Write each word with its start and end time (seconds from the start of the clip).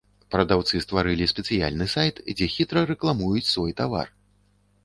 Прадаўцы 0.35 0.79
стварылі 0.85 1.27
спецыяльны 1.33 1.87
сайт, 1.95 2.15
дзе 2.39 2.47
хітра 2.57 2.83
рэкламуюць 2.93 3.47
свой 3.53 3.71
тавар. 3.83 4.07